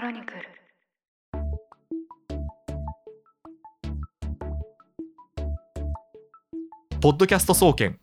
[0.00, 0.40] クロニクル。
[7.02, 8.00] ポッドキャスト総研。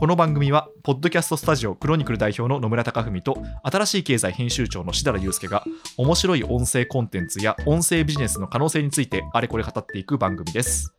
[0.00, 5.64] この番組はポッドキャストスタジオクロニクル代表の野村貴文と新しい経済編集長の志田祐介が
[5.98, 10.94] 面白い音声コンテンツや音声ビジネスの可能性についてあれこれ語っていく番組です。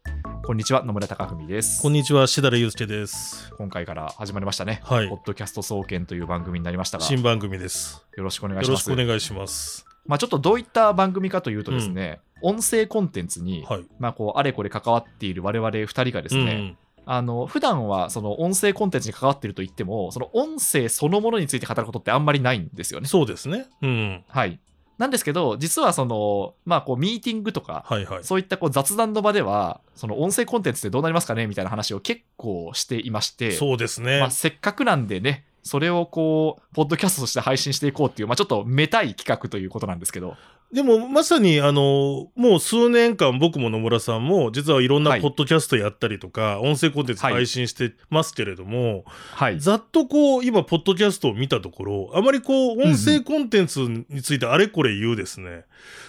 [0.45, 1.81] こんにちは野村貴文です。
[1.81, 3.51] こんにちは、しだらゆうすけです。
[3.57, 5.09] 今回から始まりましたね、はい。
[5.09, 7.03] ポッドキャスト総研という番組になりましたが。
[7.03, 8.05] よ新番組です。
[8.15, 9.94] ろしくお願いよろししますくお願いします。
[10.05, 13.85] まあ、ちょっとどういった番組かというとですね、音声コンテンツに、はい。
[13.99, 16.77] まあ、こうあれこれ関わっている我々2人がですね、うん
[17.07, 23.07] あの普段はその音声コンテンツに関わっていると言ってもその音声そのものについて語ることってあんまりないんですよね。
[23.07, 23.67] そうですね。
[23.81, 24.23] うん。
[24.27, 24.59] はい、
[24.97, 28.23] なんですけど実はその、まあ、こうミーティングとか、はいはい。
[28.23, 34.19] そういったこう雑談の場ではその音声コンテンツってどうなりますかねみたいな話を結構していまして、そうですね。
[34.19, 40.37] まあ、せっかくなんでねそれをこうポッドキャストとして配信していこうっていう、まあ、ちょっとめたい企画ということなんですけど、
[40.73, 45.21] でも、まさに、あの、もう数年間、僕も野村さんも、実はいろんはない。
[45.21, 55.65] ポッドキャストやったりとか、音声コンテンツ配信してますけれども、はい、ざっとこう、今、ポッドキャストを見たところ、あまりこう、音声コンテンツについてあれこれ言うですね、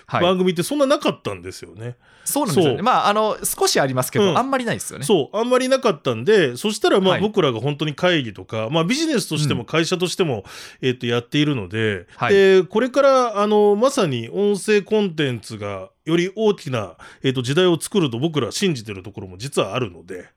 [0.06, 1.96] はい、番組ってそんななかったんですよね。
[2.26, 2.82] そうなんですよね。
[2.82, 4.38] まあ、あの、少しありますけど、うん。
[4.38, 5.04] あんまりないですよね。
[5.04, 7.20] そう、あんまりなかったんで、そしたらまあはい。
[7.20, 10.44] 僕らが本当に会議とか、まあビジネスとしても会社としても、
[10.82, 12.34] えっとやっているので、はい。
[12.34, 20.28] で、これからあの、まさに音声コンテンツがより大きな、えっと時代を作ると僕ら信じてるところも実はあるので、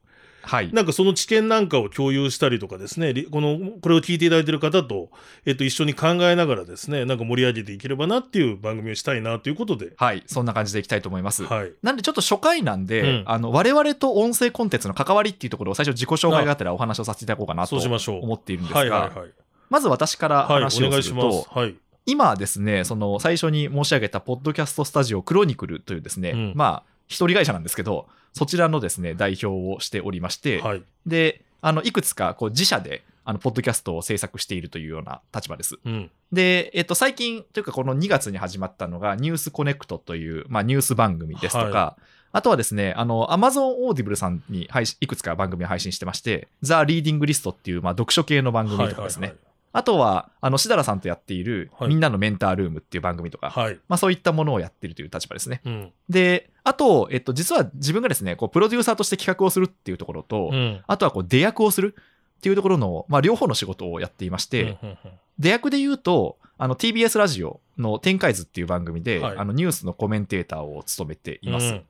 [0.49, 0.73] はい。
[0.73, 5.09] なんかその知見なんかを共有したりとかですね、りこの、これを聞いていただいている方と、
[5.45, 10.23] えっと一緒に考えながらですね、なんか盛り上げていければなっていう番組をしたいなということで、はい。
[10.25, 11.43] そんな感じでいきたいと思います。
[11.43, 11.73] はい。
[11.83, 19.29] なんでちょっと初回なんで、うんあの我々と音声コンテンツの関わりっていうところを最初自己紹介があったらお話をさせていただこうかなと思っているんですが、はいはいはい。
[19.69, 21.49] まず私からはい、話をお願いしすると、ます。
[21.51, 21.75] はい。
[22.09, 30.83] 今ですね、その最初に申し上げたポッドキャストスタジオクロニクルというですね、うんまあ一人会社なんですけど、そちらのですね代表をしておりまして、はい。
[31.05, 35.77] で、あのいくつかこう自社であのポッドキャストを制作しているというような立場です。
[35.85, 36.11] うん。
[36.31, 41.97] で、えっと、最近というかこの2月に始まったのが News Connect という、まあ、ニュース番組ですとか、は
[42.31, 49.27] あとはですね、あの、Amazon Audible さんに配信いくつか番組を配信してまして、 The Reading List っていう、まあ、読書系の番組とかですね。
[49.27, 49.48] はいはい
[49.79, 53.65] あとは、あの、しだらさんとやっている、はいみんなのメンタールームっていう番組とか、はい。
[53.67, 53.79] はい。
[53.87, 55.61] まあ、そういったものをやってるという立場ですね。
[55.63, 55.91] うん。
[56.09, 60.83] で、あと、えっと、実は自分がですね、こう、プロデューサーとして企画をするっていうところと、うん。
[60.85, 64.97] あとはこう、出役をするっていうところの、まあ、両方の仕事をやっていまして、うんうんうん
[65.39, 71.67] 出役で言うと、あの TBS ラジオの展開図っていう番組で、はいあのニュースのコメンテーターを務めています。
[71.67, 71.85] うん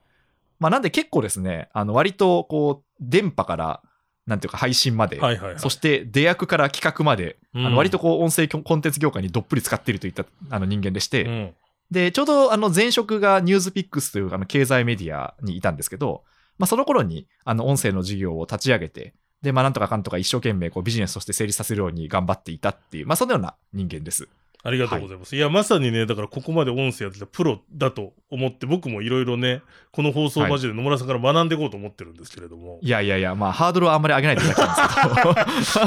[0.59, 3.81] まあ、なんで結構ですね、あの割とこう、電波から、
[4.27, 5.59] なんていうか配信まで、はいはいはい。
[5.59, 11.55] そして出役から企画まで、うんあの割とこう音声コンテンツ業界にどっぷり使っているといったあの人間でして、うん
[11.91, 16.23] で、ちょうどあの前職がニュースピックスというあの経済メディアにいたんですけど、
[16.57, 24.27] まあ、その頃にあの音声の事業を立ち上げて、で、まあ、なんとかかんとか一生懸命こうビジネスとして成立させるように頑張っていたっていう、まあ、そのような人間です。
[24.61, 25.37] ありがとうございます。
[25.37, 29.61] い、や、まさにね、だからここまで音声やってたプロだと思って、僕もいろいろね、
[29.91, 32.77] この放送マジで野村さんから学んでいこうと思ってるんですけれども。
[32.81, 35.85] いやいやいや、まあ、ハードルはあんまり上げないでいただきたいんですけ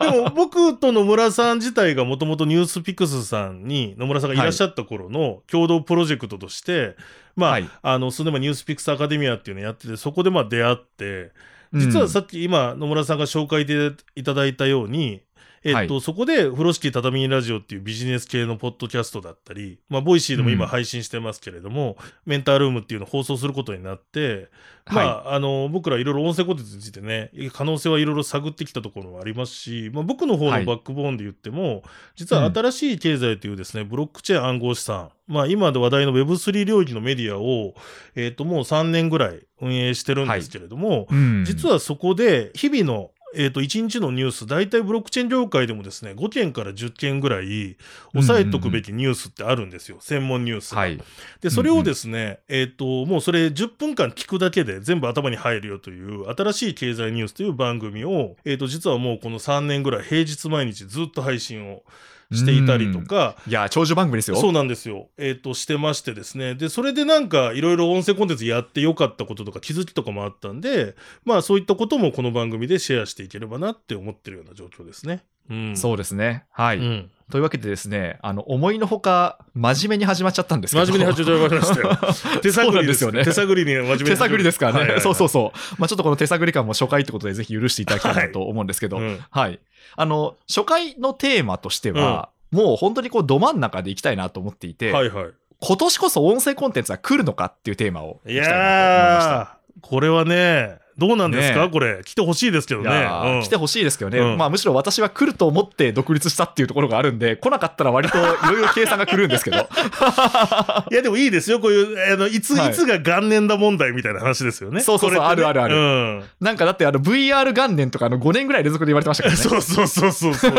[0.00, 0.12] ど。
[0.12, 6.96] でも僕と野村さん自体がもともとニュースピックスさんに野村さんがいらっしゃった頃の共同プロジェクトとして、
[7.36, 11.32] まあ、はいあの、それでもニュースピックスアカデミアっていうのをやってて、そこでまあ出会って、
[11.74, 15.20] 実はさっき今野村さんが紹介でいただいたように、
[15.66, 20.70] えっと、はそこで、風呂敷畳みラジオっていうビジネス系のポッドキャストだったり、まあ、 Voicy でも今うん。
[20.70, 24.48] 配信してますけれども、メンタールームっていうのを放送することになって、
[24.86, 30.64] まあ、はあの、僕らいろいろ音声コンテンツについてね、可能性はいろいろ探ってきたところもありますし、まあ、僕の方のバはい。
[30.66, 31.82] ックボーンで言っても、
[32.14, 37.74] 実は新しい経済というですね、ブロックチェーン暗号資産、まあ、今で話題の Web3 領域のメディアを、
[38.14, 41.44] えっ、と、もう3年ぐらい運営してるんですけれども、うん。
[41.44, 47.76] 実はそこで日々の、えー、と1日のニュース大体ブロックチェーン業界でもですね5件から10件ぐらい
[48.14, 50.74] 押さえとくべきニュースってあるんですよ、専門ニュース。
[50.74, 51.00] がはい。
[51.40, 61.82] でそれをですね、えっ、ともうそれ10分間聞くだけで全部頭に入るよという新しい経済ニュースという番組を、えー、と実はもうこの3年ぐらい平日毎日ずっと配信を
[62.32, 64.36] していたりとか、いや、長寿番組ですよ。
[64.36, 65.08] そうなんですよ。
[65.16, 66.54] えっ、と、してましてですね。
[66.54, 75.24] で、それでなんか、いろいろ音声コンテンツやってよかったこととか気づきとかもあったんで、まあ、そういったこともこの番組でシェアしていければなって思ってるような状況ですね。
[75.50, 75.76] うん。
[75.76, 76.44] そうですね。
[76.52, 76.78] はい。
[76.78, 77.10] うん。
[77.30, 80.86] というわけでですね、あの、思いのほか、真面目に始まっちゃったんですけど。
[80.86, 81.98] 真面目に始まりましたよ。
[82.40, 83.24] 手探りですよね。
[83.24, 84.04] 手探りに真面目に。
[84.04, 84.78] 手探りですからね。
[84.78, 85.58] はいはいはいそうそうそう。
[85.78, 89.58] まあちょっとこの手探り感も初回ってことでぜひ許していただきたいなと思うんですけど、うんはい。
[89.96, 95.26] あの、初回のテーマとしては、もう本当にこうど真ん中でいきたいなと思っていて、はいはい。
[95.58, 99.30] 今年こそ音声コンテンツは来るのかっていうテーマをいいきたいなと思いました。
[99.30, 102.00] やー、これはね、どうなんですか、ねえこれ。
[102.04, 102.90] 来てほしいですけどね。
[102.90, 109.56] うん来てほしいですけどね、うんまあ、むしろ私は来ると思って独立したっていうところがあるんで、来なかったら割といろいろ計算が来るんですけど、
[110.90, 111.60] いや、でもいいですよ。
[111.60, 114.80] こういう、あの、いつ、はいいつが元年だ問題みたいな話ですよね。
[114.80, 116.24] そうそうそうねあるあるあるうん。
[116.40, 119.40] なんかだってあの VR 元年とかの5年ぐらい連続で言われてましたからね。
[119.40, 120.52] そうそうそうそうそう。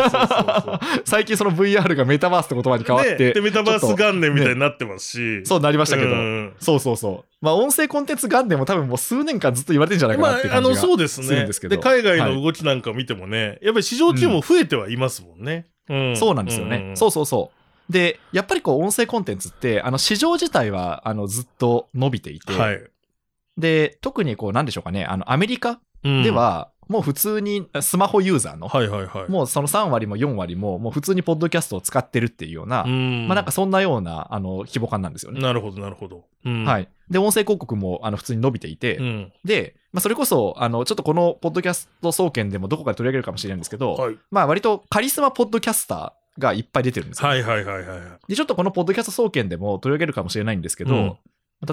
[1.04, 5.46] 最近その VR がメタバースって言葉に変わって、ねで、メタバース元年みたいになってますし。
[5.46, 7.27] そうなりましたけど、うんそうそうそう。
[7.40, 10.88] まあ音声コンテンツ元年も多分もう数年間ずっと言われてんじゃないかまあなっていう、あの、感じが。
[10.88, 11.26] そうですね。
[11.26, 15.66] するんですけどで、海外の動きなんか見てもね、やっぱり市場規模も増えてはいますもんね。
[15.88, 16.92] うんそうなんですよね。
[16.96, 17.50] そうそうそ
[17.88, 17.92] う。
[17.92, 22.80] で、やっぱりこう音声コンテンツって、あの市場自体はあのずっと伸びていて、はい。
[23.56, 29.30] で、特にこうなんでしょうかね、あのアメリカうんで、はもう普通にスマホユーザーの、はいはいはい。
[29.30, 35.40] もうその3割も4割ももう普通にポッドキャストを使ってるっていうような、うんまあなんかそんなようなあの規模感なんですよね。
[35.40, 36.24] なるほどなるほど。
[36.44, 36.88] うんはい。
[37.10, 39.32] で、音声広告もあの普通に伸びていて、うん。
[39.44, 44.18] で、まあ、それこそ、あの、ちょっとこのポッドキャスト総研でもどこかで取り上げるかもしれないんですけど、はい。
[44.30, 47.28] まあ割とカリスマポッドキャスターがいっぱい出てるんですよ。
[47.28, 48.00] はいはいはいはいはい。
[48.28, 51.16] で、ちょっとこのポッドキャスト総研でも取り上げるかもしれないんですけど、うん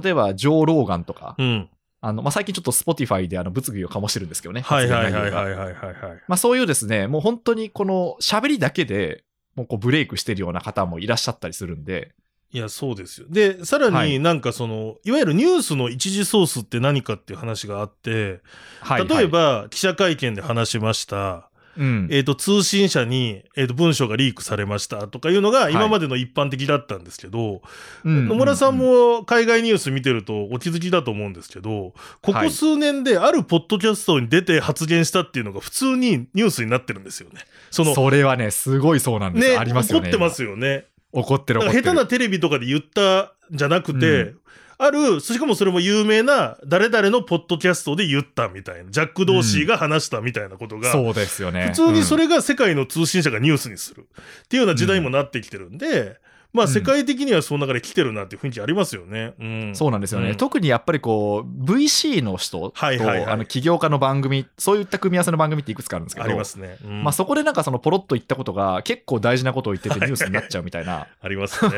[0.04, 1.70] 例えば、ジョー・ローガンとか、うん。
[2.06, 4.62] あの、まあ、最近ちょっと Spotify であの物議を醸してるんですけどね。
[4.62, 5.96] はいはいはいはいはいはいはい。
[6.28, 9.24] まあ、そういうですね、もう本当にこの喋りだけで、
[9.56, 12.14] もうこうブレイクしてるような方もいらっしゃったりするんで、
[12.52, 13.28] いや、そうですよ。
[13.28, 18.40] で、さらはいになんかその、いわゆるニュースの一次ソースって何かっていう話があって、
[18.82, 22.08] はい例え、ば、記者会見で話しました、うん。
[22.12, 27.62] えっ、と、通信社に、えっ、と、文章がリークされましたとかいうのがい今までの一般的だったんですけど、
[28.04, 37.42] うん野村さんうも海外ニュース見てるとお気づきだと思うんですけど、ここ数年であるポッドキャストに出て発言したっていうのが普通にニュースになってるんですよね。
[37.72, 40.08] その、それはね、すごいそうなんですね、ありますよね。
[40.08, 40.86] 怒ってますよね。
[41.14, 41.22] 今。
[41.22, 41.74] 怒ってるってる。
[41.74, 44.40] 下手なテレビとかで言ったんじゃなくて、うん
[44.78, 51.68] ある、しかもそれも有名な誰々のポッドキャストで言ったみたいな、ジャック・ドーシーが話したみたいなことが、そうですよね。
[51.68, 54.08] 普通にそれ、れが世界の通信社がニュースにする
[54.44, 56.18] っていうような時代にもなってきてるんで、
[56.56, 56.72] まあうん。
[56.72, 59.34] 世界的にはその中で来てるなっていう雰囲気ありますよね。
[59.40, 59.76] うん。
[59.76, 60.36] そうなんですよね、うん。
[60.38, 63.26] 特にやっぱりこう VC の人と、はいはいはい。
[63.26, 66.78] あの起業家の番組そういった組み合わせの番組っていくつかあるんですけどありますね。
[66.84, 67.04] うん。
[67.04, 71.08] まあ、そこでなんかそのポロッと言ったことが結構大事なことを言っててニュースになっちゃうみたいな。
[71.22, 71.76] ありますね。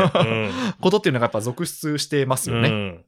[0.79, 2.57] ことっていうのがやっぱ続出してますうん。
[2.57, 2.69] よね。
[2.69, 3.06] うん。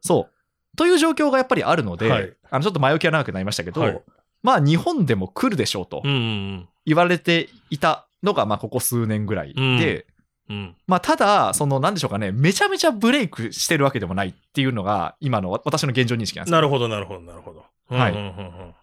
[0.00, 0.76] そう。
[0.76, 2.32] という状況がやっぱりあるので、はい。
[2.50, 4.00] あのちょっと前置きは長くなりましたけど、はい。
[4.42, 10.06] まあ日本でも来るでしょうと言われていたのがまあここ数年ぐらいで、
[10.50, 10.76] うんうん。
[10.86, 17.64] まあ、ただ、その、なんでしょうかね、めちゃめちゃブレイクしてるわけでもないっていうのが、今のわ私の現状認識なんですよなるほど、なるほど、なるほど。
[17.88, 18.74] はいうんうんうんうん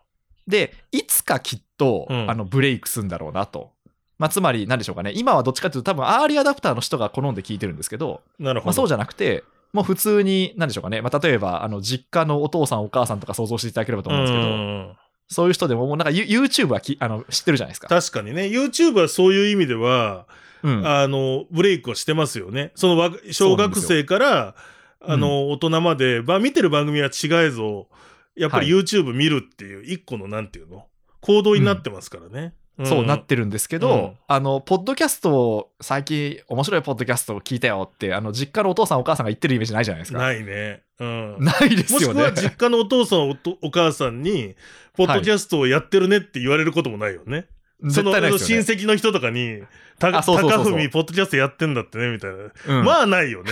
[0.47, 3.71] で、いつかきっと、うんあの、ブレイクするんだろうなと。
[4.17, 8.67] まあ、つまり、なんでしょうかね、今はどっちかというと、多分、アーリーアダプターの人が好んで聞いてるんですけど、なるほど。
[8.67, 9.43] まあ、そうじゃなくて、
[9.73, 14.97] もう普通に、なんでしょうかね、まあ、例えば、あの、実家のお父さん、お母さんとか想像していただければと思うんですけど、うん
[15.29, 17.89] そういう人でも、もうなんか、ユ YouTube はきあの知ってるじゃないですか。
[17.89, 20.25] 確かにね、YouTube はそういう意味では、
[20.63, 20.87] うん。
[20.87, 22.71] あの、ブレイクはしてますよね。
[22.75, 24.53] そのわ小学生から、よ
[25.01, 27.87] あの、大人まで、まあ見てる番組は違えぞ、
[28.35, 30.85] やっぱりは YouTube 見るっていう一個のなんていうの？
[31.21, 32.53] 行動になってますからね。
[32.83, 40.19] そうなってるんですけど、うんあの、ポッドキャストを、最近、面白いポッドキャストを聞いたよって、あの、実家のお父さんお母さんが言ってるイメージないじゃないですか。
[40.19, 40.83] ないね。
[40.99, 41.37] うん。
[41.39, 42.21] ないですよね。
[42.21, 44.53] もしくは実家のお父さんおとお母さんに、
[44.93, 47.25] ポッドキャストをやってるねって言われることもないよね。
[47.25, 48.31] そ絶の対ないですよね。
[48.39, 49.61] 親戚の人とかに、
[49.99, 52.37] たあそうそうそうそう高文ポッドキャストやってんだってね、みたいな。
[52.79, 53.51] うんまあないよね。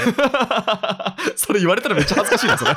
[1.36, 2.75] それ言われたらめっちゃ恥ずかしいな、それ。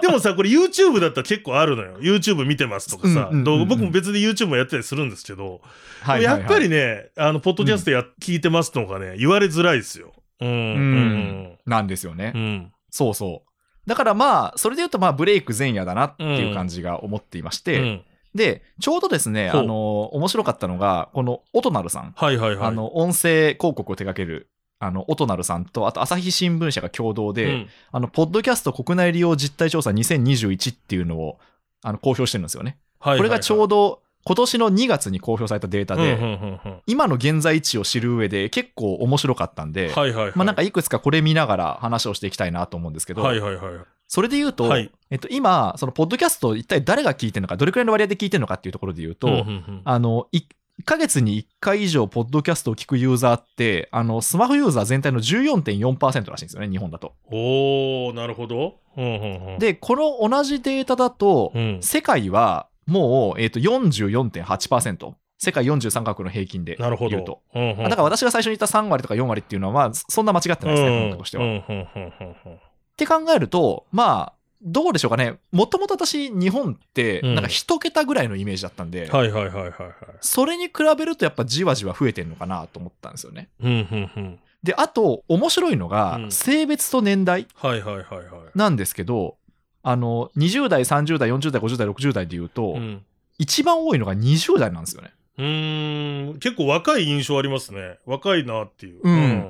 [0.00, 1.98] でもさ、これ YouTube だったら結構あるのよ。
[2.00, 5.60] YouTube 見てますとかさ、うんうんうんうん動画僕も別で YouTube もやったりするんですけど、
[6.02, 10.12] はいはいはいやっぱりね、あの、ポッドキャストや、聞いてますのがね、言われづらいですよ。
[10.40, 10.48] うん。
[10.48, 11.58] うん。
[11.66, 12.32] なんですよね。
[12.34, 12.72] うん。
[12.90, 13.88] そうそう。
[13.88, 18.02] だからまあ、それで言うとまあ、ブレイク前夜だなっていう感じが思っていまして、うん
[18.34, 22.12] で、ちょうどですね、あの、面白かったのが、この、オトナルさん。
[22.16, 22.68] はいはいはい。
[22.68, 24.48] あの、音声広告を手掛ける、
[24.78, 31.38] あの、オトナルさんと、あと、朝日新聞社が共同で、うんあの、ポッドキャスト国内利用実態調査2021っていうのを、
[31.82, 32.78] あの、公表してるんですよね。
[32.98, 40.32] はいはいはいこれがちょうど、今年の2月に公表されたデータで、うんうんうんうん今の現在地を知る上で結構面白かったんで、はいはいはい。
[40.34, 43.74] まあなんかいくつかこれ見ながら話をしていきたいなと思うんですけど、はいはいはい。
[44.12, 49.42] それで言うと、はいえっと、今、そのポッドキャストを一体誰が聞いてるのか、どれくらいの割合で聞いてるのかっていうところで言うと、うんうんう
[49.72, 50.44] んあの、1
[50.84, 57.14] ヶ月に1回以上、ポッドキャストを聞くユーザーって、あの、スマホユーザー全体の14.4%らしいんですよね、日本だと。
[57.30, 58.80] おー、なるほど。
[58.98, 65.14] うんうんうん、で、この同じデータだと、うん世界はもう、えっと、44.8%。
[65.38, 67.40] 世界43カ国の平均で言うと。。
[67.54, 71.44] うんうんあだから私が最初に言った3割とか4割っていうのは、まあ、そんな間違ってないですね、うんとしては。
[71.44, 72.12] っうんうんうん
[72.44, 72.58] うん
[73.06, 74.32] て考えると、まあ、
[74.62, 75.38] どうでしょうかね。
[75.50, 79.72] もともと私、日本って、うんなんか一桁ぐらいのイメージだったんで、はいはいはいはいはい。
[80.20, 83.48] それに比べるとやっぱじわじわ増えてんのかなと思ったんですよね。
[83.60, 84.38] うんうんうん。
[84.62, 88.26] で、あと、面白いのが、うん性別と年代はいはいはいはい。
[88.54, 89.36] なんですけど、
[89.82, 93.04] あの、20代、30代、40代、50代、60代で言うと、うん
[93.38, 95.10] 一番多いのが20代なんですよね。
[95.38, 97.98] うーん結構若い印象ありますね。
[98.06, 99.00] 若いなっていう。
[99.02, 99.41] うん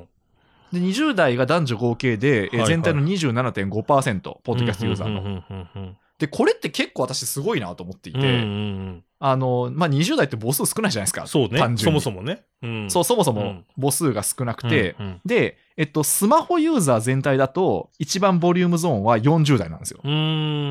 [0.73, 5.21] で、20代が男女合計で、えはいはい全体の27.5%、ポッドキャストユーザーの。
[5.21, 11.27] うんうんうんうんで、これって結構私すごいなと思っていて、うんうんうんあの、まあ、20代って母数少ないじゃないですか。
[11.27, 11.57] そうね。
[11.57, 12.43] 単純にそもそもね。
[12.61, 20.01] うんそう、そもそうもん母数が少なくて、うんで、えっと、スマホユーザー全体だと、一番ボリュームゾーンは40代なんですよ。
[20.03, 20.17] うんうー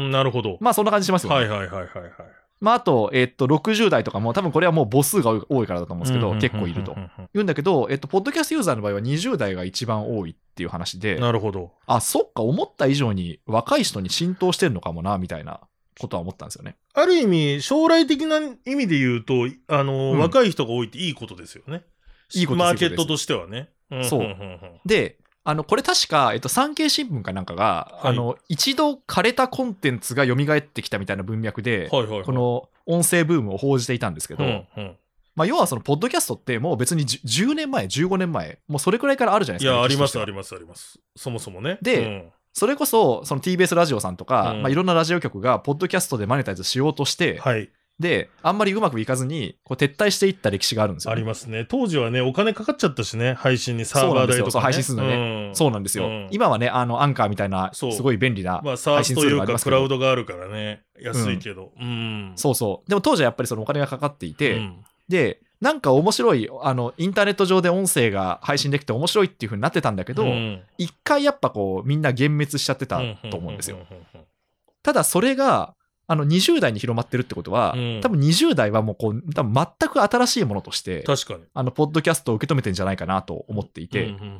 [0.08, 0.58] ん、なるほど。
[0.60, 1.36] まあ、そんな感じしますよね。
[1.36, 2.12] はいはいはいはいはい。
[2.62, 6.94] まあ、あと、えっと、60代とかも、多分これはもう母数が多いからだと思うんですけど、うん結構いると。
[6.94, 11.72] 言うんだけど、えっと、ポッドキャストユーザーの場合は20代が一番多いっていう話うんで、なるほど。
[11.86, 15.60] あ、そっか、思った以上に若い人に浸透してるのかもな、みたいな。
[16.00, 16.76] ことは思ったんですよね。
[16.94, 20.18] ある意味、将来的な意味で言うと、あの、うん。
[20.18, 21.84] 若い人が多いっていいことですよね。
[22.34, 23.68] いいことですマーケットとしてはね。
[24.02, 24.20] そう。
[24.20, 24.80] んんん。
[24.86, 32.22] で、あの、これ確か、えっと、産経新聞かなんかが、はいあの、一度枯れたコンテンツが蘇ってきたみたいな文脈で、はいはいはい。
[32.24, 34.96] この音声ブームを報じていたんですけど、うんうん
[35.34, 39.74] まあ、要はその、ポッドキャストってもう別に10 10年前、15年前、もうそれくらいからあるじゃないですか。
[39.74, 41.00] いや、ありますありりますあります。
[41.16, 41.78] そもそもね。
[41.82, 47.70] でうんそれこそ、その TBS ラジオさんとか、うんまあ、いろんなラジオ局が、ポッドキャストでマネタイズしようとして、はい。
[48.02, 51.64] で、あんまりうまくいかずに、こう撤退していった歴史があるんですよ、ありますね。
[51.66, 54.50] 当時はね、お金かかっちゃったしね、配信にサーバー代とか、ね。
[54.50, 56.04] そうなんですよそう配信するのねそうなんですよ。
[56.06, 61.72] うん今はね、あの、アンカーみたいな、すごい便利なまあ、サー配信ツールスというか、がありますけどクラウドがあるからね、安いけど。
[61.80, 62.32] うん。
[62.36, 62.88] そうそう。
[62.90, 73.78] でも当時はやっぱりそのお金がかかっていて、うんで、なんか面白い、あの、インターネット上で音声が配信できて面白いっていう風になってたんだけど、うん一回やっぱこう、みんな幻滅しちゃってたと思うんですよ。。
[74.82, 75.74] ただそれが、
[76.12, 81.40] あの、20代に広まってるってことは、うん多分20代はもうこう、多分全く新しいものとして、確かに。
[81.52, 84.38] あの、ポッドキャストを受け止めてんじゃないかなと思っていて、だかうんうんうん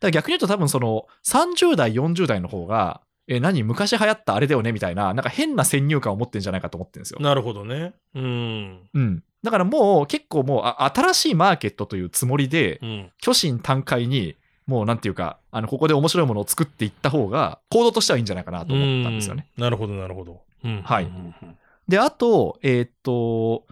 [0.00, 7.24] ら逆に言うと多分その、30代、40代の方が、え、何昔流行ったあれだよねみたいな、なんか変な先入観を持ってんじゃないかと思ってるんですようん。
[7.24, 7.92] なるほどね。
[8.14, 8.88] うん。
[8.92, 9.22] うん。
[9.42, 13.10] だからもう結構もうあ新しいマーケットというつもりで、うん。
[13.22, 19.46] 虚心坦懐に、もうなんていうか、あの、ここで面白いものを作っていった方が、行動としてはいいんじゃないかなと思ったんですよね。
[19.56, 19.62] うん。
[19.64, 20.40] なるほど、なるほど。
[20.64, 21.08] うんはい
[21.88, 23.66] で、あと、えーっと、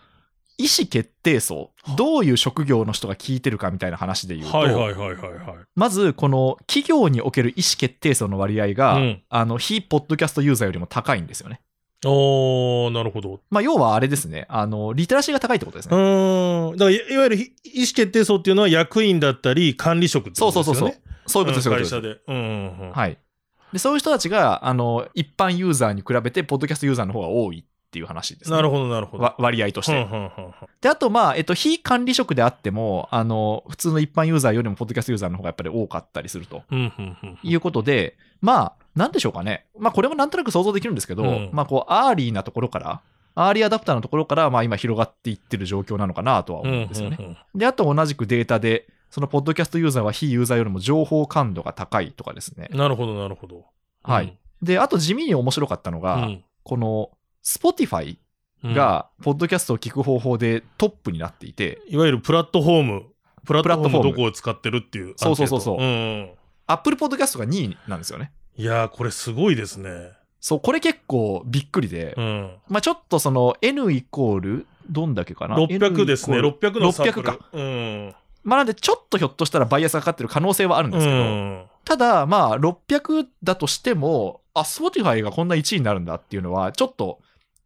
[0.59, 5.57] 意思決定層、どういう職業の人が聞いてるかみたいな話で言うと、はいはいはいはいはい。
[5.77, 11.61] まず、この企業における意思決定層の割合が、うんあの、非ポッドキャストユーザーよりも高いんですよね。
[12.05, 13.41] おー、なるほど。
[13.51, 15.97] まあ、要はあれですね、あの、リテラシーが高いってことですうね。
[15.97, 16.77] ーん。
[16.77, 20.75] だからい、いわゆるひ意思決定層っていうのは役員だったり管理職ってことですよね。
[20.75, 22.33] そうそうそうそういうことです、そういう会ことです社。
[22.33, 22.35] で。
[22.35, 22.93] うんうんうん。
[22.93, 23.19] はい。
[23.73, 28.57] で、そういう人たちが、あの、一般ユーザーに比べて、ポッドキャストユーザーの方が多いっていう話ですね。
[28.57, 29.25] なるほど、なるほど。
[29.25, 29.93] わ割合として。
[29.93, 36.63] うんうんうんうんで、あと、まあ、えっと、非管理職であっても、あの、普通の一般ユーザーよりも、ポッドキャストユーザーの方がやっぱり多かったりすると
[37.43, 39.67] いうことで、まあ、なんでしょうかね。
[39.77, 43.01] まあ、これもなんとなく想像できるんですけど、うんまあ、こう、アーリーなところから、
[43.35, 47.39] アーリーアダプターのところから、まあ、今広がっていってる状況なのかなとは思うんですよね。
[47.55, 52.69] で、あと同じくデータで、そのポッドキャストユーザーは非ユーザーよりも情報感度が高いとかですね。
[52.73, 53.67] なるほど、なるほど。
[54.03, 54.37] はい。
[54.63, 56.03] で、あと地味に面白かったのうん。
[56.03, 57.11] が、うんこの
[57.43, 58.19] Spotify
[58.63, 63.03] うんが、ポッドキャストを聞く方法でトップになっていて、いわゆるプラットフォーム。
[63.47, 65.15] プラットフォームムどこを使ってるっていう。
[65.17, 65.87] そうそうそうそううんう
[66.25, 66.31] ん。
[66.67, 68.33] Apple Podcast が2位なんですよね。
[68.57, 70.11] いやー、これすごいですね。
[70.41, 72.51] そう、これ結構びっくりで、うん。
[72.69, 76.39] まあちょっとその N イコール、どんだけかな？600ですね。
[76.39, 77.29] N イコール600のサンプル。
[77.29, 77.47] 600か。
[77.53, 78.15] うん。
[78.49, 87.21] まあなんでちょっとひょっとしたらバイアスがかかってる可能性はあるんですけど、うんただまあ600だとしても、あ、Spotify がこんな1位になるんだっていうのは、ちょっと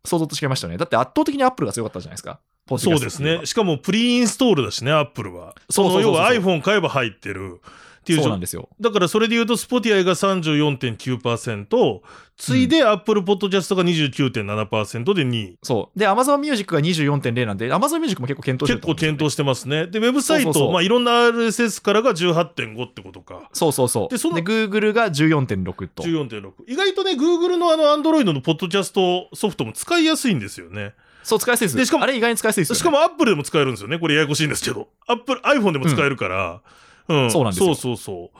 [0.04, 0.76] 想像と違いましたね。
[0.76, 2.38] だって圧倒的に Apple が強かったじゃないですか。
[2.78, 3.44] そうですね。
[3.44, 5.56] しかもプリインストールだしね、アップルは。
[5.68, 7.60] そうそうそうそうの要は iPhone 買えば入ってる
[8.02, 8.68] っていう状そうなんですよ。
[8.80, 12.00] だからそれで言うと、Spotify が34.9%、
[12.37, 15.59] 次いで Apple Podcast が29.7%で2位。
[15.62, 15.99] そう。
[15.99, 19.87] で、Amazon Music が24.0なんで、Amazon Music も結構検討して結構ると思うんですよね検討してますね。
[19.87, 23.49] で、ウェブサイト、そうそうそうまあいろんな RSS からが18.5ってことか。
[23.52, 24.09] そうそうそう。
[24.09, 26.02] でその Google が14.6と。
[26.02, 26.52] 14.6。
[26.66, 30.94] 意外とね、Google のあの Android のポッドキャストソフトも使いやすいんですよね。
[31.23, 31.76] そう、使いやすいです。
[31.76, 32.78] でしかもあれ意外に使いやすいですよ、ね。
[32.80, 33.99] しかも Apple でも使えるんですよね。
[33.99, 34.88] これややこしいんですけど。
[35.06, 36.52] Apple、iPhone でも使えるから。
[36.52, 36.61] うん。
[37.31, 38.38] そうなんですよそうそうそう。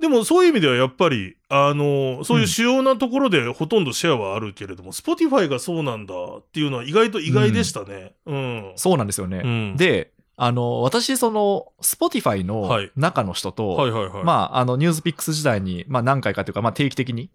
[0.00, 8.12] でもそういう意味ではやっぱり、あの、そういう主要なところでほとんどシェアはあるけれども、Spotify がそうなんだっていうのは意外と意外でしたね。
[8.26, 8.72] うん。
[8.76, 9.42] そうなんですよね。
[9.44, 14.24] うんで、あの、私、その、Spotify のはい中の人と、はいはいはい。
[14.24, 17.30] まあ、あの、ニュースピックス時代に、まあ、何回かというか、まあ、定期的に、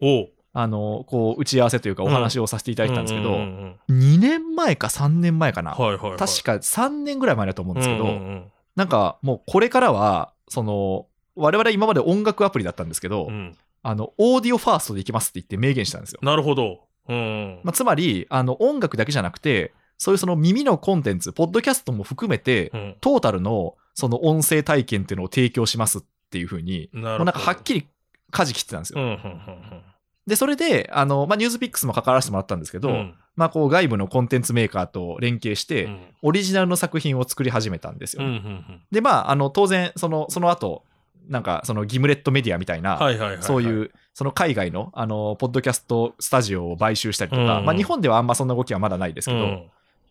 [0.51, 5.71] あの、こう、打ち合わせというか、お話をさせていただいたんですけど、ううんうん2年前か3年前かな。
[5.71, 6.19] はいはいはい。
[6.19, 16.19] 確か3年ぐらい前だと思うんですけど、うんうんうんなんか、もうこれからは、その、我々今まで音楽アプリだったんですけど、うんあの、オーディオファーストでいきますって言って明言したんですよ。
[16.21, 16.81] なるほど。
[17.07, 17.61] うん。
[17.63, 27.09] まあ、つまり、あの、音楽だけじゃなくて、そういうその耳のコンテンツ、ポッドキャストも含めて、うんトータルのその音声体験っていうのを提供しますっていうふうに、なるほど。
[27.09, 27.87] もうなんかはっきり
[28.31, 29.01] 舵切ってたんですよ。
[29.01, 29.81] うんうんうん
[30.27, 33.15] で、それで、あの、まあ、ニュースピックスも関わらせてもらったんですけど、うん。
[33.39, 35.99] うんまあ、こう外部のコンテンツメーカーと連携して、うん。
[36.23, 38.23] オリジナルの作品を作り始めたんですよ。
[38.23, 38.81] ね、うんうんうん。
[38.91, 40.83] で、まあ、あの、当然、その、その後、
[41.29, 43.43] なんか、そのギムレットメディアみたいな、はいはいはいはい。
[43.43, 47.65] そういう、その海外の、あの、ポッドキャストスタジオを買収したりとか、うん。
[47.65, 49.51] まあ、日本ではあんまそんな動きはまだないですけど、うん。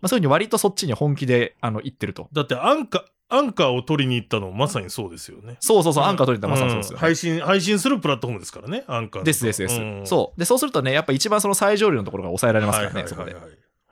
[0.00, 2.28] まあ、そういうふうに割とそっちに本気で、あの、行ってると。
[2.32, 5.56] だってアンカー、アンカーを取りに行ったのまさにそうですよね。
[5.60, 7.00] そうそうそう、アンカー取れたらまさにそうですよ、ねん。
[7.00, 10.06] 配信、配信するプラットフォームですからね、アンカーですですです、うん。
[10.06, 10.38] そう。
[10.38, 13.36] で、そうするとね、やっぱ一番その最上流のところが抑えられますからね、そこで。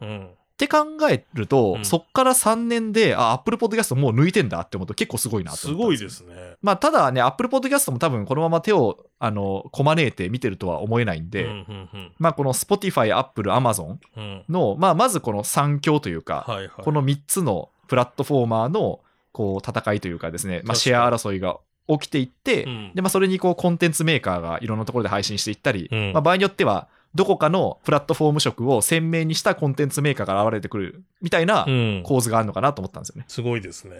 [0.00, 0.28] うん。
[0.56, 1.84] って考えると、うん。
[1.84, 6.54] そっから3年で、あ、Apple Podcast もう抜いてんだって思うと結構すごいなとす思ったんでごいですすね。
[6.62, 12.12] まあ、ただね、Apple Podcast も多分このまま手を、あの、こまねえて見てるとは思えないんで、うんうんうん。
[12.18, 14.44] まあ、この Spotify、Apple、Amazon うん。
[14.48, 16.70] の、まあ、まずこの3強というか、はいはい。
[16.82, 19.00] この3つのプラットフォーマーの、
[19.36, 33.24] こう、戦いというかですね、まあ、シェア争いが起きていって、うんで、まあ、それにこう、コンテンツメーカーがいろんなところで配信していったり、うんまあ、場合によっては、どこかのプラットフォーム色を鮮明にしたコンテンツメーカーが現れてくるみたいなうん構図があるのかなと思ったんですよね。
[33.28, 33.96] すごいですね。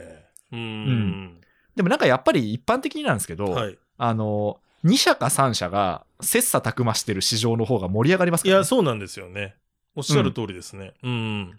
[0.53, 1.41] ううんん。
[1.75, 3.79] でもなんかやっぱり一般的になんですけど、はい。
[3.97, 9.57] あの、2社か3社が切磋琢磨してる市場の方が盛り上がりますから、ねいや、、そうなんですよね。
[9.95, 10.93] おっしゃる通りですね。
[11.03, 11.59] うん。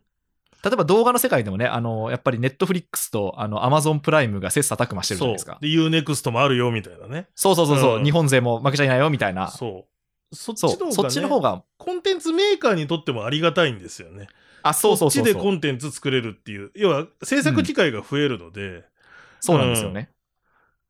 [0.64, 5.28] 例えば動画の世界でもね、あの、やっぱりネットフリックスとあの、アマゾンプライムが切磋琢磨してるじゃそう。
[5.30, 5.58] ないですか。
[5.62, 7.28] で、UNEXT もあるよ、みたいなね。
[7.36, 9.50] そうそうそうそう、うん日本勢も負けちゃいないよみたいな。
[9.50, 9.88] そ
[10.32, 10.36] う。
[10.36, 14.28] そっちそう、の方が、ね、そっちの方が、コンテンツメーカーにとってもありがたいんですよね。
[14.64, 15.54] あ、そうそうそうこっちでコそう。
[15.54, 16.72] ンテンツ作れるっていう。
[16.76, 18.84] 要は、制作機会が増えるので、
[19.40, 20.10] そうなんですよね。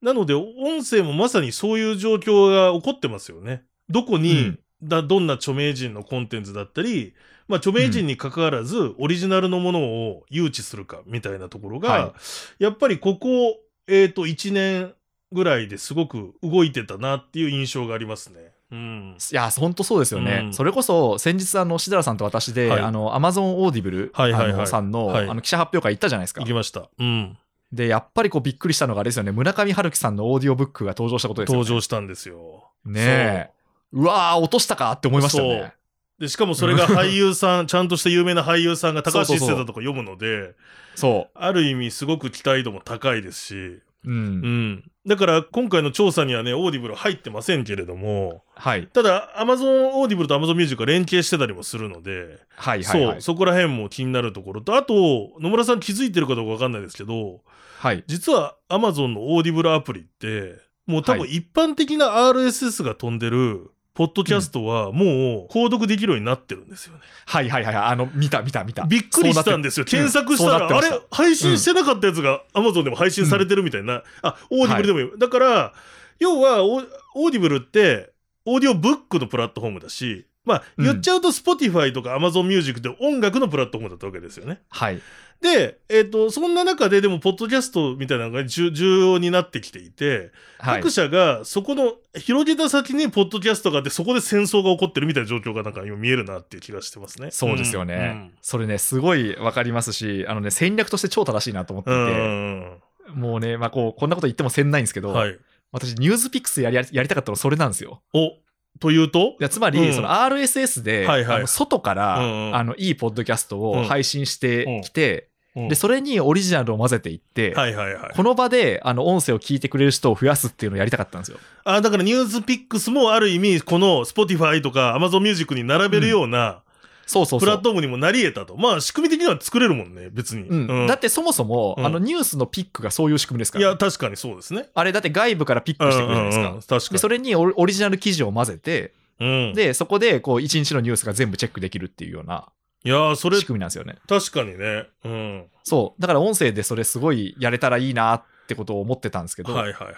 [0.02, 3.64] なので、音声もまさにそういう状況が起こってますよね。
[3.90, 7.16] どこに、うんだどんな著名人のコンテンツだったり、
[7.48, 12.14] まあ、著名人に関わらず、オリジナルのものを誘致するかみたいなところが、は
[12.60, 13.58] やっぱりここ、
[13.88, 14.94] えっ、と、1年
[15.32, 18.52] ぐらいですごく動いてたなっていう印象がありますね。
[18.72, 19.18] うん。
[19.32, 20.42] いや、本当そうですよね。
[20.46, 26.48] うんそれこそ、先日、あの、しだらさんと私で、はいあの、 Amazon Audible、はいはいはいさんの、はいあの、記者発表会行ったじゃないですか行。
[26.48, 26.90] きました。
[27.00, 27.38] うん。
[27.72, 31.60] で、やっぱりこう、びっくりしたのがあれですよね、村上春樹さんのオーディオブックが登場したことですよね。
[31.60, 32.66] 登場したんですよ。
[32.86, 33.50] ねえ。
[33.94, 35.74] うわー、落としたかって思いましたよね。
[36.20, 40.56] で、しかもそれが俳優さん、ちゃんとした有名な俳優さんが高橋一生だとか読むので、
[40.96, 43.82] そある意味すごく期待度も高いですし、う。
[44.06, 44.12] う。
[44.12, 44.92] うんん。
[45.06, 48.88] だから今回の調査にはね、オーディブル入ってませんけれども、はい。
[48.88, 53.12] ただ、アマゾンオーディブルとアマゾンミュージックが連携してたりもするので、はいはいはい。
[53.14, 57.42] そう、そこら辺も気になるところと、あと、野村さん気づいてるかどうかわかんないですけど、
[57.80, 58.04] はい。
[58.08, 60.56] 実はアマゾンのオーディブルアプリって、
[60.88, 67.00] もう多分はい一般的な RSS が飛んでる、ポッドキャストはもう購読できるようになってるんですよね。
[67.26, 67.76] はいはいはい。
[67.76, 68.86] あの、見た見た見た。
[68.86, 69.88] びっくりしたんですよ。
[69.88, 74.04] 検索したら、あれ配信してなかったやつが Amazon でも配信されてるみたいな。
[74.22, 75.20] あ、オーディブルでもいい。
[75.20, 75.74] だから、
[76.20, 78.12] 要はオ、オーディブルって、
[78.46, 84.62] オーディオブックのプラットフォームだし、まあ、うん言っちゃうと Spotify とか Amazon Music って音楽のプラットフォームだったわけですよね。
[84.70, 85.02] はい。
[85.42, 90.90] で、えっ、と、そんな中ででも、ポッドキャストみたいなのが重重要になってきていて、はい各。
[90.90, 97.30] 社がそこの広げた先にポッドキャストがあって、そこで戦争が起こってるみたいな状況がなんか今見えるなっていう気がしてますね。
[97.32, 98.32] そうですよね。
[98.42, 102.82] それね、すごいわかりますし、あのね、戦略として超正しいなと思ってういん。
[103.14, 105.16] て、もうね、まあこう、こんなこと言ってもせんないんですけど、うん。
[105.16, 105.38] はい。
[105.72, 108.02] 私、ニュースピックスやりやりたかったのそれなんですよ。
[108.14, 108.32] お、
[108.80, 109.36] というと？
[109.40, 109.94] いやつまり、うん。
[109.94, 111.38] その RSS で、はいはい。
[111.38, 112.56] あの外から、うんうん。
[112.56, 113.80] あのいいポッドキャストうん。
[113.82, 115.68] を配信してきて、うん。
[115.70, 118.14] でそれにオリジナルを混ぜていって、はいはいはい。
[118.16, 121.40] この場であの音声を聞いてくれる人を増やすっていうのをやりたかったんですよ。
[121.64, 126.62] あ、だからニュースピックスもある意味、この Spotify とか Amazon Music に並べるような
[127.08, 127.40] そうそうそう。
[127.40, 128.56] プラットフォームにもなり得たと。
[128.58, 130.48] まあ、仕組み的には作れるもんね、別に。
[130.48, 134.70] うんうんだってそもそも、うんあのニュースのピックがそういう仕組みですから、いや、確かにそうですね。
[134.74, 136.42] あれだって外部からピックしてくるじゃないですか。
[136.42, 136.90] うんうんうん確かに。
[136.92, 142.48] でそれにオリオリジナル記事を混ぜて、うん、でそこでこう一日のニュースが全部チェックできるっていうような
[142.84, 143.98] いやー、それ仕、組みなんですよね。
[144.08, 144.88] 確かにね。
[145.04, 145.46] うん。
[145.64, 149.96] そうだから音声でそれすごいやれたらいいなってことを思ってたんですけど、はいはいはい。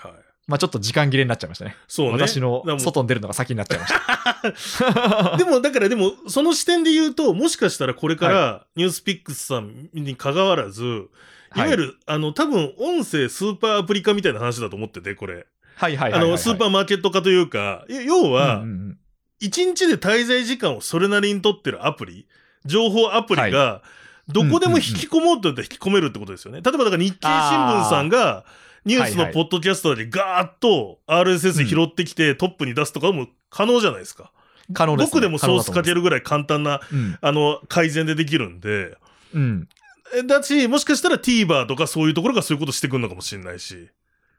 [0.50, 1.76] まあちょっと時間切れになっちゃいましたね。
[1.88, 2.14] そうね。
[2.14, 3.94] 私の外に出るのが先になっちゃいまし
[4.80, 5.38] た。
[5.38, 11.08] でも、だからでも、その視点で言うと、もしかしたらこれから、ニュースピックスさんに関わらず、
[11.56, 15.46] いわゆる、あの、多分、音声スーパーアプリ化みたいな話だと思ってて、これ。
[15.76, 16.30] はいはいはいはい、はい。
[16.30, 18.64] あの、スーパーマーケット化というか、い要は
[19.40, 22.28] 一日で滞在時間をそれなりに取ってるアプリ、
[22.66, 23.84] 情報アプリが、
[24.28, 26.62] どこでも引き込もうと言ったら引き込めるってことですよね。
[26.62, 28.46] 例えば、だから日経新聞さんが、
[28.86, 34.32] ニュースのポッドキャストでガーッと RSS 拾ってきてトップに出すとかも可能じゃないですか。
[34.74, 35.12] 可能です、ね。
[35.12, 35.96] 僕でもソースかける。
[35.96, 37.18] るぐらい簡単な、うん。
[37.20, 38.98] あの、改善でできるんで。
[39.34, 39.68] うん。
[40.16, 43.90] えだし、もしかしたら TVer とかそういうところがそういうことしてくるのかもしれないし。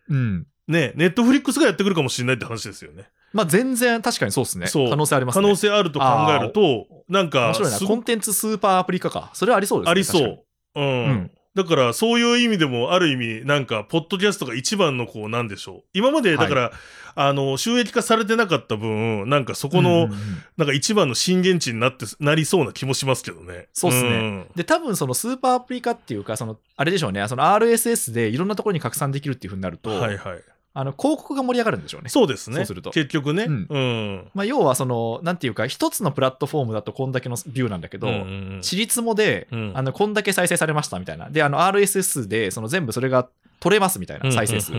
[0.09, 0.47] うん。
[0.69, 3.09] ね、ネットフリックスがやってくるかもしれないって話ですよね。
[3.33, 4.67] まあ全然確かにそうですね。
[4.69, 5.43] そう可能性ありますね。
[5.43, 7.53] 可能性あると考えると、なんか、
[7.87, 9.31] コンテンツスーパーアプリ化か。
[9.35, 9.91] それはありそうですね。
[9.91, 10.45] ありそう。
[10.77, 10.85] うん。
[10.85, 15.83] うんだから、そういう意味でも、ある意味、なんか、ポッドキャストが一番の、こう、なんでしょう。
[15.93, 16.73] 今まで、だから、
[17.17, 20.19] あの、収益化されてなかった分、なんか、そこの、うんうんうん
[20.57, 23.69] なんか、一番の震源地になって、なりそうな気もしますけどね。
[23.73, 30.43] そうっすねんで、多分そのスーパーアプリ化っていうか、その、あれでしょうね、その RSS でいろんなところに拡散できるっていうふうになると、はいはい。
[30.73, 32.09] あの広告が盛り上がるんでしょうね。
[32.09, 32.57] そうですね。
[32.57, 33.45] そうすると結局ね。
[33.45, 34.31] うんうん。
[34.35, 41.31] まあ、要はその、なんていうか、一つのプラットフォームだとこんだけのビューなんだけど、うんうんうんちりつもで、うんあの、こんだけ再生されましたみたいな。
[41.31, 43.29] で、あの、RSS で、その全部それが
[43.61, 44.73] 取れますみたいな、再生数。
[44.73, 44.77] っ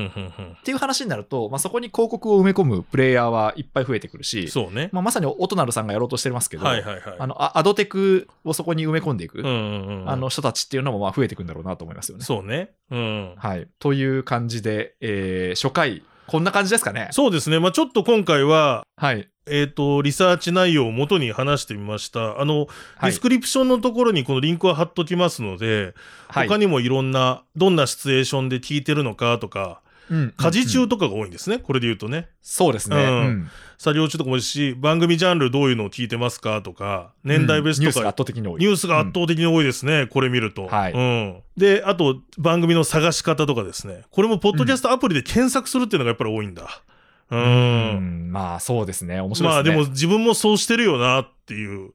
[0.63, 4.89] ていう話になると、まあ、そこに広告を埋め込むプレイヤーはいっぱい増えてくるし、そうね。
[4.91, 7.03] まあ、まさにオトナルさんがやろうとしてますけど、はいはいはい。
[7.17, 12.25] あの、あアドテクをそこに埋め込んでいく、うんうんうん、あの人たちっていうのもまあ増えていくんだろうなと思いますよね。
[12.25, 12.71] そうね。
[12.89, 13.35] うん。
[13.37, 13.67] はい。
[13.79, 17.09] という感じで、えー初回、こんな感じですかね。
[17.11, 17.59] そうですね。
[17.59, 19.27] まあちょっと今回は、はい。
[19.47, 22.39] えっ、と、リサーチ内容を元に話してみました。
[22.39, 22.67] あの、はい
[23.01, 25.95] ディスクリプションのところにこのリンクを貼っときますので、
[26.27, 31.57] はい他にもいろんな、どんなシチュエーションで聞いてるのかとか、うん家事うん中とかが多いんですね。
[31.57, 32.29] これで言うとね。
[32.41, 32.97] そうですね。
[32.97, 33.51] うんうん
[33.81, 38.59] 作業中とかもですし、番組ジャンルどういうのを聞いてますかとか、年代別ニュースがとか、圧倒的に多い。
[38.59, 40.67] ニュースが圧倒的に多いですね、これ見ると。
[40.67, 41.41] はいうん。
[41.57, 44.03] で、あと、番組の探し方とかですね。
[44.11, 46.83] これも、ポッドキャストアプリで検索するっていうのがやっぱり多いんだ。
[47.31, 47.35] う。
[47.35, 49.19] うんん、まあそうですね。
[49.21, 49.81] 面白いまあですね。
[49.81, 51.91] でも自分もそうしてるよなっていう。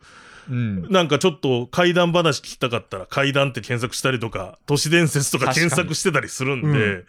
[0.49, 6.69] うん、なんかちょっと怪談話聞きたかったら怪談って検索したりとか、都市伝説とか確かに検索してたりするんで。
[6.69, 7.05] うん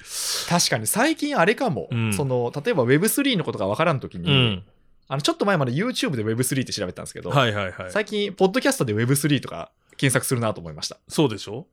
[0.49, 4.63] 確かに最近あれかも、うんその例えば Web3 のことがわからんときに、うん。
[5.07, 7.91] あのちょっと前まで YouTube で Web3 って調べたんですけど、はいはいはい。
[7.91, 10.97] 最近、ポッドキャストで Web3 とか検索するなと思いました。
[11.07, 11.67] そうでしょ？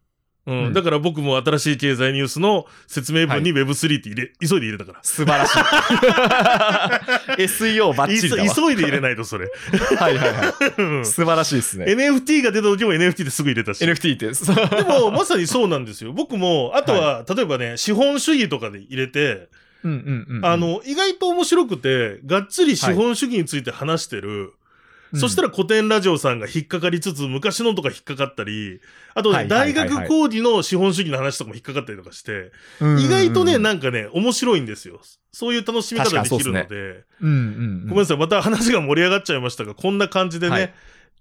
[0.46, 4.98] うん、うんだから僕も新しい経済ニュースの説明文に Web3 って入れ、急いで入れたから。
[5.02, 5.59] 素晴らしい。
[7.44, 9.50] SEO バッチリ急いで入れないとそれ。
[9.98, 11.07] はいはいはうんい。
[11.07, 11.87] 素晴らしいですね。
[11.87, 13.85] NFT が出た時も NFT ですぐ入れたし。
[13.85, 16.12] NFT って、でも、まさにそうなんですよ。
[16.12, 19.48] 僕も、あとは、例えばね、資本主義とかで入れて、
[19.83, 24.54] うんうんうんうんあ、の、意外と面白くて、がっつり資本主義について話してる、
[25.14, 28.81] そしたら、ら古典ラジオさんが引っかかりつつ、昔のとか引っかかったり、
[29.14, 35.00] あと、はいはいはいはい大学講義の資本主義の話とかも引っかかったりとかして、意外とね、なんかね、面白いんですよ。
[35.33, 40.74] そういう楽しみ方できるので、うんうんうんごめんなさい、また話が盛り上がっちゃいましたが、こんな感じでね、はい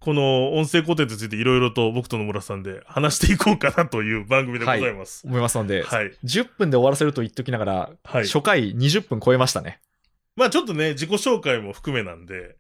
[0.04, 5.26] この音声コンテンツについていろいろと僕と野村さんで話していこうかなという番組でございます。
[5.26, 6.12] 思いますので、はい。
[6.26, 8.26] 10分で終わらせると言っときながら、はい。
[8.26, 9.80] 初回20分超えましたね。
[10.36, 12.58] まあちょっとね、自己紹介も含めなんで、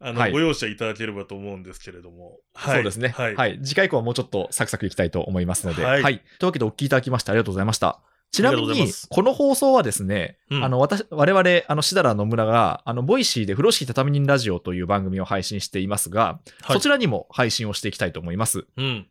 [0.00, 2.38] あの、はいご容赦いただければと思うんですけれども。
[2.54, 2.74] はい。
[2.76, 3.08] そうですね。
[3.08, 3.32] は。
[3.34, 3.60] はいい。
[3.62, 5.84] 次回以降はもうちょっとサクサクいきたいと思いますので。
[5.84, 8.00] はいというわけでお聞きいただきましてありがとうございました。
[8.32, 18.66] ちなみにこの放送はですね、うんあの、私、我々、あの、しだら野村が、あの、ボイシーで風呂敷畳人ラジオという番組を配信していますが、はいそちらにも配信をしていきたいと思います。
[18.76, 19.06] うん。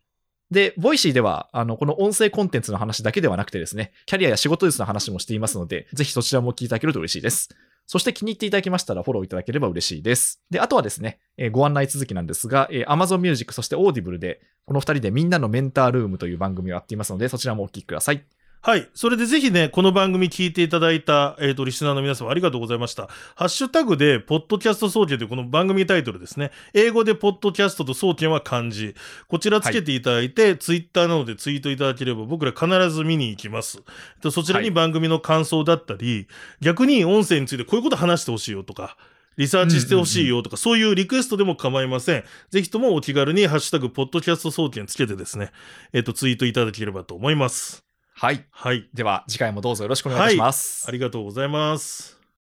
[0.52, 7.50] で、ボイシーでは、あの、この音声コンテンツの話だけではなくてですね、キャリアや仕事術の話もしていますので、ぜひそちらも聞いていただけると嬉しいです。
[7.88, 10.42] そして気に入っていただきましたらフォローいただければ嬉しいです。
[10.50, 18.24] で、あとはですね、えーご案内続きなんですが、えー Amazon Music そして Audible で、この二人でみんなのメンタールームという番組をやっていますので、そちらもお聞きください。
[18.66, 18.90] はい。
[18.96, 23.10] それでぜひね、この番組聞いていただいた、えっ、と、リスナーの皆様ありがとうございました。
[23.36, 26.50] ハッシュタグで、ポッドキャスト総研というこの番組タイトルですね。
[26.74, 28.96] 英語でポッドキャストと総研は漢字。
[29.28, 33.84] こちらつけていただいて、ツイッターなどでツイートいただければ僕ら必ず見に行きます。
[34.24, 36.28] でそちらにはい番組の感想だったり、
[36.60, 38.98] 逆に音声についてこういうこと話してほしいよとか、
[39.38, 42.24] リサーチしてほしいよとか、そういうリクエストでも構いません。
[42.50, 45.52] ぜひともお気軽にハッシュタグ、ポッドキャスト総研つけてですね、
[45.94, 47.85] えっ、と、ツイートいただければと思います。
[48.18, 48.46] はい。
[48.50, 48.88] はい。
[48.94, 50.86] では、次回もどうぞよろしくお願いいたします。
[50.88, 52.15] ありがとうございます。